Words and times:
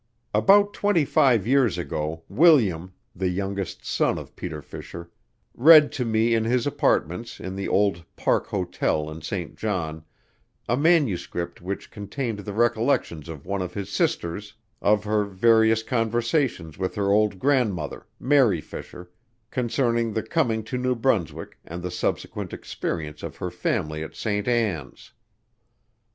About 0.33 0.73
twenty 0.73 1.05
five 1.05 1.45
years 1.45 1.77
ago 1.77 2.23
William, 2.27 2.91
the 3.15 3.27
youngest 3.29 3.85
son 3.85 4.17
of 4.17 4.35
Peter 4.35 4.59
Fisher, 4.59 5.11
read 5.53 5.91
to 5.91 6.03
me 6.05 6.33
in 6.33 6.43
his 6.43 6.65
apartments 6.65 7.39
in 7.39 7.55
the 7.55 7.67
old 7.67 8.03
Park 8.15 8.47
Hotel, 8.47 9.11
in 9.11 9.21
St. 9.21 9.55
John, 9.55 10.03
a 10.67 10.75
manuscript 10.75 11.61
which 11.61 11.91
contained 11.91 12.39
the 12.39 12.51
recollections 12.53 13.29
of 13.29 13.45
one 13.45 13.61
of 13.61 13.75
his 13.75 13.91
sisters 13.91 14.55
of 14.81 15.03
her 15.03 15.23
various 15.23 15.83
conversations 15.83 16.79
with 16.79 16.95
her 16.95 17.11
old 17.11 17.37
grandmother, 17.37 18.07
Mary 18.19 18.59
Fisher, 18.59 19.11
concerning 19.51 20.13
the 20.13 20.23
coming 20.23 20.63
to 20.63 20.79
New 20.79 20.95
Brunswick 20.95 21.59
and 21.63 21.83
the 21.83 21.91
subsequent 21.91 22.53
experience 22.53 23.21
of 23.21 23.35
her 23.37 23.51
family 23.51 24.01
at 24.01 24.15
St. 24.15 24.47
Ann's. 24.47 25.11